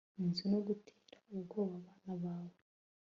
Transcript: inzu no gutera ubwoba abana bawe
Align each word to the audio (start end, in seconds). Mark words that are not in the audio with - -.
inzu 0.21 0.43
no 0.51 0.59
gutera 0.67 1.17
ubwoba 1.35 1.75
abana 1.77 2.11
bawe 2.23 2.57